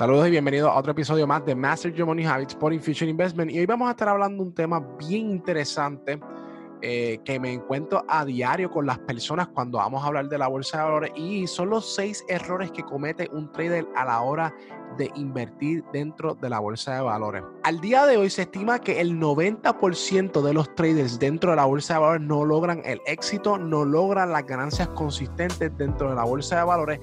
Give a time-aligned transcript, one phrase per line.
[0.00, 3.50] Saludos y bienvenidos a otro episodio más de Master Your Money Habits por Infusion Investment.
[3.50, 6.18] Y hoy vamos a estar hablando de un tema bien interesante
[6.80, 10.46] eh, que me encuentro a diario con las personas cuando vamos a hablar de la
[10.46, 14.54] bolsa de valores y son los seis errores que comete un trader a la hora
[14.96, 17.42] de invertir dentro de la bolsa de valores.
[17.64, 21.66] Al día de hoy se estima que el 90% de los traders dentro de la
[21.66, 26.24] bolsa de valores no logran el éxito, no logran las ganancias consistentes dentro de la
[26.24, 27.00] bolsa de valores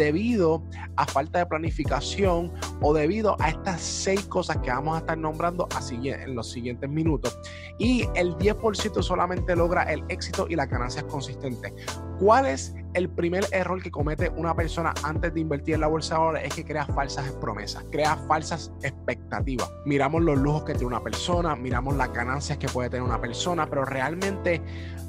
[0.00, 0.62] debido
[0.96, 2.50] a falta de planificación
[2.80, 7.38] o debido a estas seis cosas que vamos a estar nombrando en los siguientes minutos.
[7.78, 11.74] Y el 10% solamente logra el éxito y las ganancias consistentes.
[12.18, 16.14] ¿Cuál es el primer error que comete una persona antes de invertir en la bolsa
[16.14, 16.44] de valores?
[16.44, 19.70] Es que crea falsas promesas, crea falsas expectativas.
[19.84, 23.66] Miramos los lujos que tiene una persona, miramos las ganancias que puede tener una persona,
[23.66, 24.62] pero realmente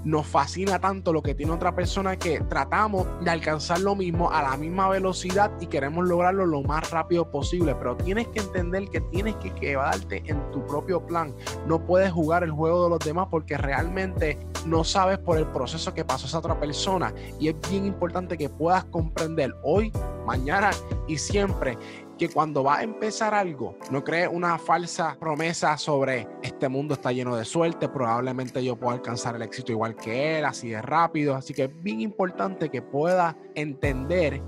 [0.04, 4.42] nos fascina tanto lo que tiene otra persona que tratamos de alcanzar lo mismo a
[4.42, 7.76] la misma velocidad y queremos lograrlo lo más rápido posible.
[7.76, 11.36] Pero tienes que entender que tienes que quedarte en tu propio plan.
[11.68, 15.94] No puedes jugar el juego de los demás porque realmente no sabes por el proceso
[15.94, 17.14] que pasó esa otra persona.
[17.40, 19.92] Y es bien importante que puedas comprender hoy,
[20.26, 20.72] mañana
[21.08, 21.78] y siempre
[22.18, 27.12] que cuando va a empezar algo, no crees una falsa promesa sobre este mundo está
[27.12, 31.36] lleno de suerte, probablemente yo puedo alcanzar el éxito igual que él, así de rápido.
[31.36, 34.42] Así que es bien importante que pueda entender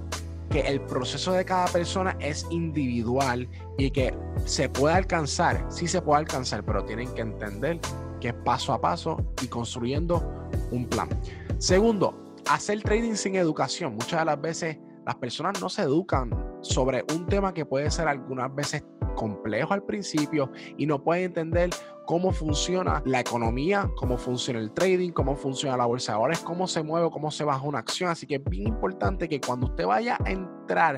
[0.50, 4.14] que el proceso de cada persona es individual y que
[4.46, 7.80] se puede alcanzar, sí se puede alcanzar, pero tienen que entender
[8.20, 11.10] que es paso a paso y construyendo un plan.
[11.58, 13.94] Segundo, hacer trading sin educación.
[13.94, 18.08] Muchas de las veces las personas no se educan sobre un tema que puede ser
[18.08, 18.84] algunas veces
[19.16, 21.72] complejo al principio y no pueden entender
[22.06, 26.68] cómo funciona la economía, cómo funciona el trading, cómo funciona la bolsa de valores, cómo
[26.68, 28.10] se mueve, cómo se baja una acción.
[28.10, 30.96] Así que es bien importante que cuando usted vaya a entrar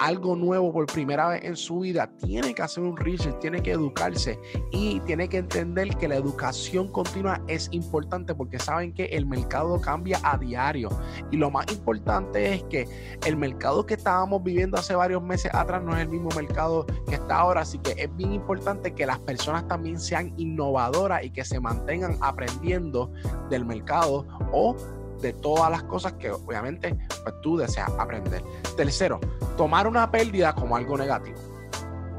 [0.00, 3.72] algo nuevo por primera vez en su vida, tiene que hacer un research, tiene que
[3.72, 4.38] educarse
[4.70, 9.78] y tiene que entender que la educación continua es importante porque saben que el mercado
[9.80, 10.88] cambia a diario.
[11.30, 12.88] Y lo más importante es que
[13.26, 17.16] el mercado que estábamos viviendo hace varios meses atrás no es el mismo mercado que
[17.16, 17.60] está ahora.
[17.60, 22.16] Así que es bien importante que las personas también sean innovadoras y que se mantengan
[22.22, 23.12] aprendiendo
[23.50, 24.74] del mercado o
[25.20, 28.42] de todas las cosas que obviamente pues, tú deseas aprender.
[28.76, 29.20] Tercero,
[29.56, 31.38] tomar una pérdida como algo negativo.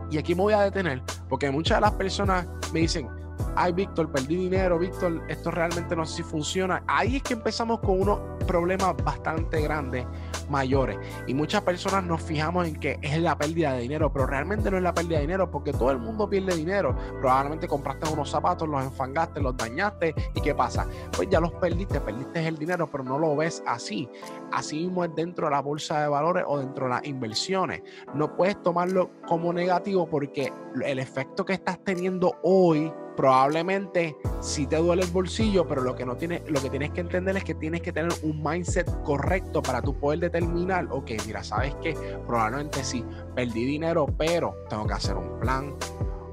[0.10, 3.10] Y aquí me voy a detener porque muchas de las personas me dicen,
[3.56, 6.84] ay Víctor, perdí dinero, Víctor, esto realmente no sé si funciona.
[6.88, 10.06] Ahí es que empezamos con unos problemas bastante grandes
[10.52, 10.98] mayores.
[11.26, 14.78] Y muchas personas nos fijamos en que es la pérdida de dinero, pero realmente no
[14.78, 16.96] es la pérdida de dinero porque todo el mundo pierde dinero.
[17.20, 20.86] Probablemente compraste unos zapatos, los enfangaste, los dañaste y ¿qué pasa?
[21.16, 24.08] Pues ya los perdiste, perdiste el dinero, pero no lo ves así.
[24.52, 27.82] Así mismo es dentro de la bolsa de valores o dentro de las inversiones.
[28.14, 30.52] No puedes tomarlo como negativo porque
[30.84, 36.06] el efecto que estás teniendo hoy probablemente sí te duele el bolsillo, pero lo que
[36.06, 39.62] no tienes, lo que tienes que entender es que tienes que tener un mindset correcto
[39.62, 41.96] para tú poder determinar, ok, mira, sabes que
[42.26, 43.04] probablemente sí,
[43.36, 45.76] perdí dinero, pero tengo que hacer un plan,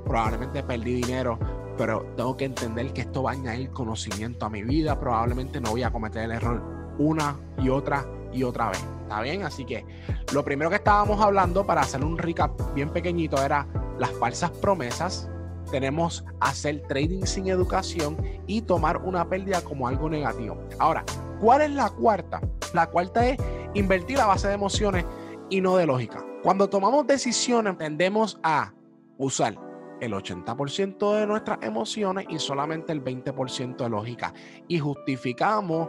[0.04, 1.38] probablemente perdí dinero,
[1.76, 5.70] pero tengo que entender que esto va a añadir conocimiento a mi vida, probablemente no
[5.70, 6.62] voy a cometer el error
[6.98, 8.84] una y otra y otra vez.
[9.02, 9.42] ¿Está bien?
[9.44, 9.86] Así que
[10.34, 13.66] lo primero que estábamos hablando para hacer un recap bien pequeñito era
[13.98, 15.30] las falsas promesas,
[15.70, 20.58] tenemos hacer trading sin educación y tomar una pérdida como algo negativo.
[20.78, 21.04] Ahora,
[21.40, 22.40] ¿cuál es la cuarta?
[22.74, 23.38] La cuarta es
[23.74, 25.04] invertir a base de emociones
[25.50, 26.24] y no de lógica.
[26.42, 28.72] Cuando tomamos decisiones tendemos a
[29.16, 29.58] usar
[30.00, 34.32] el 80% de nuestras emociones y solamente el 20% de lógica.
[34.68, 35.88] Y justificamos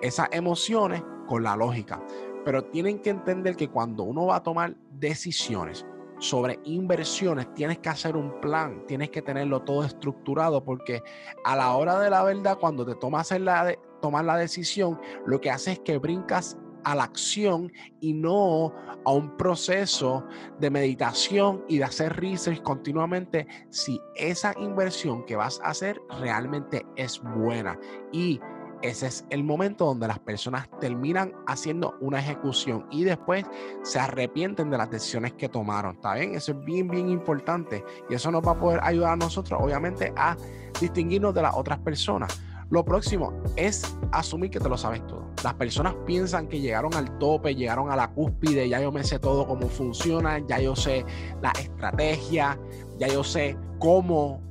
[0.00, 2.02] esas emociones con la lógica.
[2.44, 5.86] Pero tienen que entender que cuando uno va a tomar decisiones,
[6.18, 11.02] sobre inversiones, tienes que hacer un plan, tienes que tenerlo todo estructurado, porque
[11.44, 15.72] a la hora de la verdad, cuando te tomas la, la decisión, lo que hace
[15.72, 18.72] es que brincas a la acción y no
[19.04, 20.24] a un proceso
[20.58, 26.86] de meditación y de hacer research continuamente si esa inversión que vas a hacer realmente
[26.96, 27.78] es buena.
[28.12, 28.40] Y
[28.82, 33.44] ese es el momento donde las personas terminan haciendo una ejecución y después
[33.82, 35.96] se arrepienten de las decisiones que tomaron.
[35.96, 36.34] ¿Está bien?
[36.34, 37.84] Eso es bien, bien importante.
[38.08, 40.36] Y eso nos va a poder ayudar a nosotros, obviamente, a
[40.80, 42.40] distinguirnos de las otras personas.
[42.70, 45.30] Lo próximo es asumir que te lo sabes todo.
[45.42, 49.18] Las personas piensan que llegaron al tope, llegaron a la cúspide, ya yo me sé
[49.18, 51.06] todo cómo funciona, ya yo sé
[51.40, 52.58] la estrategia,
[52.98, 54.42] ya yo sé cómo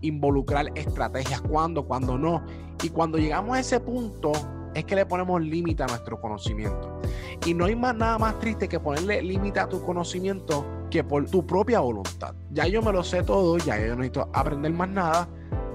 [0.00, 2.42] involucrar estrategias, cuándo, cuándo no
[2.82, 4.32] y cuando llegamos a ese punto,
[4.74, 7.00] es que le ponemos límite a nuestro conocimiento.
[7.46, 11.24] Y no hay más nada más triste que ponerle límite a tu conocimiento que por
[11.30, 12.34] tu propia voluntad.
[12.50, 15.28] Ya yo me lo sé todo, ya yo no necesito aprender más nada,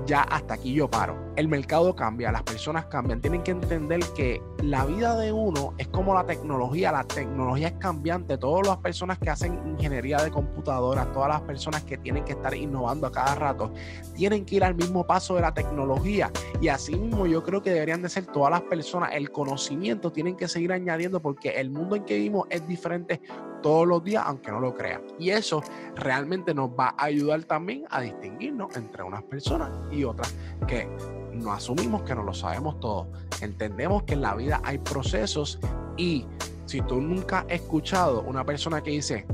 [0.06, 1.34] ya hasta aquí yo paro.
[1.36, 3.22] El mercado cambia, las personas cambian.
[3.22, 6.92] Tienen que entender que la vida de uno es como la tecnología.
[6.92, 8.38] La tecnología es cambiante.
[8.38, 12.54] Todas las personas que hacen ingeniería de computadoras, todas las personas que tienen que estar
[12.54, 13.72] innovando a cada rato,
[14.16, 16.32] tienen que ir al mismo paso de la tecnología.
[16.62, 19.12] Y así mismo yo creo que deberían de ser todas las personas.
[19.14, 23.22] El conocimiento tienen que seguir añadiendo porque el mundo en que vivimos es diferente
[23.64, 25.02] todos los días, aunque no lo crean.
[25.20, 25.64] Y eso
[25.96, 30.34] realmente nos va a ayudar también a distinguirnos entre unas personas y otras
[30.68, 30.88] que
[31.34, 33.08] no asumimos que no lo sabemos todo.
[33.42, 35.60] Entendemos que en la vida hay procesos
[35.98, 36.26] y
[36.66, 39.26] si tú nunca has escuchado una persona que dice,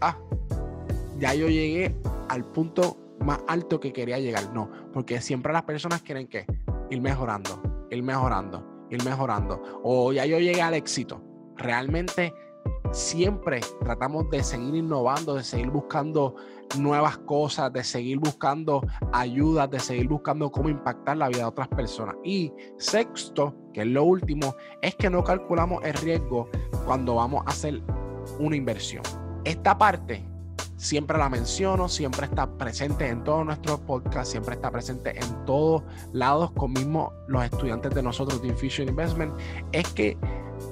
[0.00, 0.16] ah,
[1.18, 1.94] ya yo llegué
[2.28, 4.52] al punto más alto que quería llegar.
[4.52, 6.46] No, porque siempre las personas quieren que
[6.90, 9.80] ir mejorando, ir mejorando, ir mejorando.
[9.82, 11.22] O ya yo llegué al éxito.
[11.56, 12.34] Realmente
[12.96, 16.34] siempre tratamos de seguir innovando, de seguir buscando
[16.78, 18.80] nuevas cosas, de seguir buscando
[19.12, 22.16] ayudas, de seguir buscando cómo impactar la vida de otras personas.
[22.24, 26.48] Y sexto, que es lo último, es que no calculamos el riesgo
[26.86, 27.82] cuando vamos a hacer
[28.38, 29.02] una inversión.
[29.44, 30.26] Esta parte
[30.76, 35.82] siempre la menciono, siempre está presente en todos nuestros podcasts, siempre está presente en todos
[36.12, 39.34] lados, con mismo los estudiantes de nosotros de Infusion Investment,
[39.72, 40.16] es que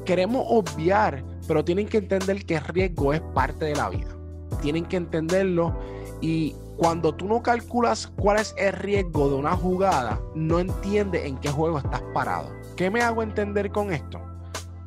[0.05, 4.17] queremos obviar, pero tienen que entender que el riesgo es parte de la vida.
[4.63, 5.77] Tienen que entenderlo
[6.21, 11.39] y cuando tú no calculas cuál es el riesgo de una jugada, no entiendes en
[11.39, 12.51] qué juego estás parado.
[12.77, 14.21] ¿Qué me hago entender con esto?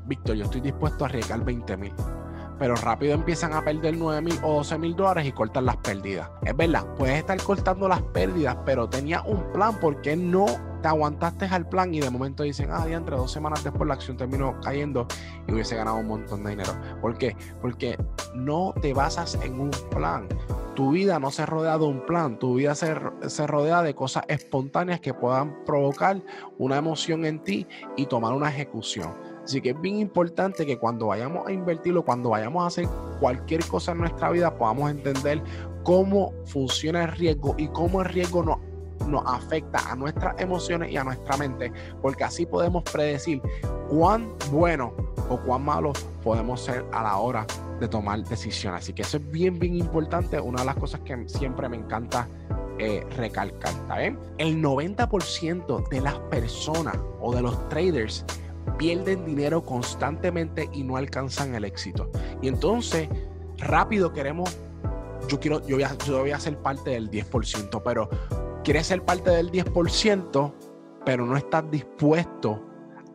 [0.05, 1.93] Víctor, yo estoy dispuesto a arriesgar 20 mil
[2.59, 6.29] pero rápido empiezan a perder 9 mil o 12 mil dólares y cortan las pérdidas.
[6.43, 10.45] Es verdad, puedes estar cortando las pérdidas, pero tenía un plan, porque no
[10.81, 14.17] te aguantaste al plan y de momento dicen, ah, entre dos semanas después la acción
[14.17, 15.07] terminó cayendo
[15.47, 16.71] y hubiese ganado un montón de dinero?
[17.01, 17.35] ¿Por qué?
[17.61, 17.97] Porque
[18.35, 20.27] no te basas en un plan.
[20.75, 22.95] Tu vida no se rodea de un plan, tu vida se,
[23.27, 26.21] se rodea de cosas espontáneas que puedan provocar
[26.59, 29.36] una emoción en ti y tomar una ejecución.
[29.47, 32.85] Así que es bien importante que cuando vayamos a invertirlo, cuando vayamos a hacer
[33.21, 35.41] cualquier cosa en nuestra vida, podamos entender
[35.83, 38.57] cómo funciona el riesgo y cómo el riesgo nos,
[39.07, 41.71] nos afecta a nuestras emociones y a nuestra mente,
[42.01, 43.41] porque así podemos predecir
[43.89, 44.91] cuán bueno
[45.29, 45.93] o cuán malo
[46.25, 47.47] podemos ser a la hora
[47.79, 48.81] de tomar decisiones.
[48.81, 50.41] Así que eso es bien, bien importante.
[50.41, 52.27] Una de las cosas que siempre me encanta
[52.79, 53.71] eh, recalcar.
[54.37, 58.25] El 90% de las personas o de los traders
[58.77, 62.11] pierden dinero constantemente y no alcanzan el éxito.
[62.41, 63.09] Y entonces,
[63.57, 64.57] rápido queremos,
[65.27, 68.09] yo quiero, yo voy a, yo voy a ser parte del 10%, pero
[68.63, 70.53] quieres ser parte del 10%,
[71.05, 72.63] pero no estás dispuesto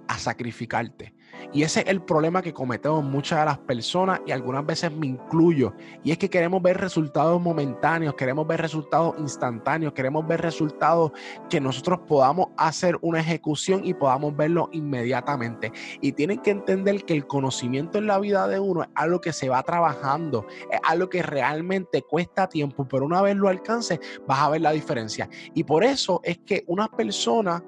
[0.08, 1.14] a sacrificarte.
[1.52, 5.06] Y ese es el problema que cometemos muchas de las personas y algunas veces me
[5.06, 5.72] incluyo.
[6.02, 11.12] Y es que queremos ver resultados momentáneos, queremos ver resultados instantáneos, queremos ver resultados
[11.48, 15.72] que nosotros podamos hacer una ejecución y podamos verlo inmediatamente.
[16.00, 19.32] Y tienen que entender que el conocimiento en la vida de uno es algo que
[19.32, 24.40] se va trabajando, es algo que realmente cuesta tiempo, pero una vez lo alcances vas
[24.40, 25.28] a ver la diferencia.
[25.54, 27.62] Y por eso es que una persona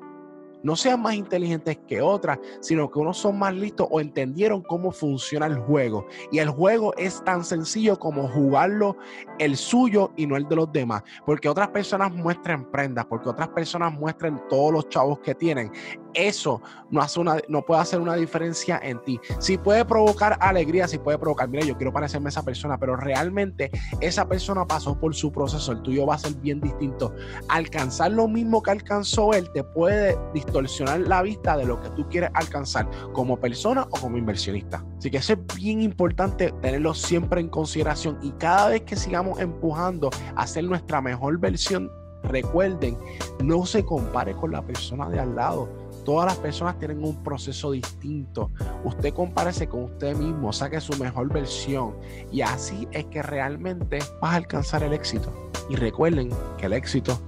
[0.64, 4.90] no sean más inteligentes que otras, sino que unos son más listos o entendieron cómo
[4.90, 6.06] funciona el juego.
[6.32, 8.96] Y el juego es tan sencillo como jugarlo
[9.38, 11.02] el suyo y no el de los demás.
[11.24, 15.70] Porque otras personas muestran prendas, porque otras personas muestran todos los chavos que tienen
[16.14, 19.20] eso no, hace una, no puede hacer una diferencia en ti.
[19.38, 22.96] Si puede provocar alegría, si puede provocar, mira, yo quiero parecerme a esa persona, pero
[22.96, 27.12] realmente esa persona pasó por su proceso, el tuyo va a ser bien distinto.
[27.48, 32.08] Alcanzar lo mismo que alcanzó él te puede distorsionar la vista de lo que tú
[32.08, 34.84] quieres alcanzar como persona o como inversionista.
[34.98, 39.40] Así que eso es bien importante tenerlo siempre en consideración y cada vez que sigamos
[39.40, 41.90] empujando a ser nuestra mejor versión,
[42.24, 42.96] recuerden,
[43.42, 47.70] no se compare con la persona de al lado Todas las personas tienen un proceso
[47.70, 48.50] distinto.
[48.84, 51.96] Usted compárese con usted mismo, saque su mejor versión
[52.30, 55.32] y así es que realmente vas a alcanzar el éxito.
[55.70, 57.18] Y recuerden que el éxito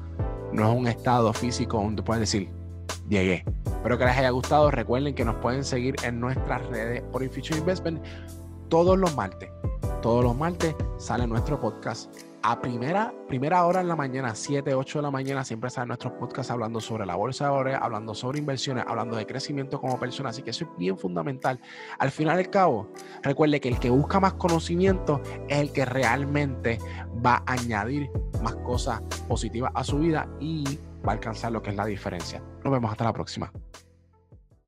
[0.53, 2.51] no es un estado físico donde pueden decir,
[3.09, 3.45] llegué.
[3.65, 4.71] Espero que les haya gustado.
[4.71, 8.03] Recuerden que nos pueden seguir en nuestras redes por Infusion Investment
[8.69, 9.51] todos los martes.
[10.03, 14.99] Todos los martes sale nuestro podcast a primera, primera hora en la mañana, 7, 8
[15.01, 18.39] de la mañana, siempre salen nuestros podcasts hablando sobre la bolsa de valores, hablando sobre
[18.39, 20.29] inversiones, hablando de crecimiento como persona.
[20.29, 21.61] Así que eso es bien fundamental.
[21.99, 26.79] Al final del cabo, recuerde que el que busca más conocimiento es el que realmente
[27.25, 28.11] va a añadir
[28.45, 32.41] más cosas positivas a su vida y va a alcanzar lo que es la diferencia.
[32.63, 33.51] Nos vemos hasta la próxima.